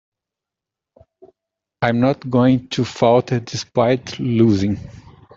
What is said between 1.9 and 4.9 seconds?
not going to falter despite losing.